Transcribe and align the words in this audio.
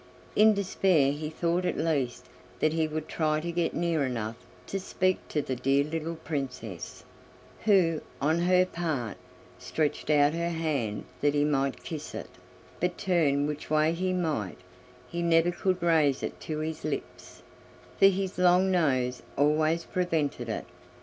In 0.35 0.55
despair 0.55 1.11
he 1.11 1.29
thought 1.29 1.63
at 1.63 1.77
least 1.77 2.25
that 2.59 2.73
he 2.73 2.87
would 2.87 3.07
try 3.07 3.39
to 3.39 3.51
get 3.51 3.75
near 3.75 4.03
enough 4.03 4.47
to 4.65 4.79
speak 4.79 5.19
to 5.27 5.43
the 5.43 5.55
Dear 5.55 5.83
Little 5.83 6.15
Princess, 6.15 7.03
who, 7.65 8.01
on 8.19 8.39
her 8.39 8.65
part, 8.65 9.17
stretched 9.59 10.09
out 10.09 10.33
her 10.33 10.49
hand 10.49 11.05
that 11.19 11.35
he 11.35 11.43
might 11.45 11.83
kiss 11.83 12.15
it; 12.15 12.29
but 12.79 12.97
turn 12.97 13.45
which 13.45 13.69
way 13.69 13.93
he 13.93 14.11
might, 14.11 14.57
he 15.07 15.21
never 15.21 15.51
could 15.51 15.83
raise 15.83 16.23
it 16.23 16.39
to 16.39 16.57
his 16.61 16.83
lips, 16.83 17.43
for 17.99 18.07
his 18.07 18.39
long 18.39 18.71
nose 18.71 19.21
always 19.37 19.83
prevented 19.83 20.49
it. 20.49 20.65